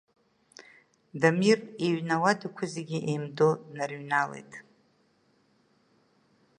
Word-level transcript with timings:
Дамыр 1.19 1.59
иҩны 1.85 2.13
ауадақәа 2.17 2.65
зегьы 2.73 2.97
еимдо 3.09 3.49
днарыҩналеит. 3.67 4.51